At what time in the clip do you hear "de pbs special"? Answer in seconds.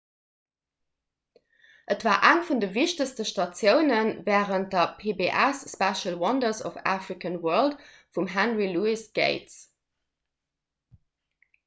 4.77-6.17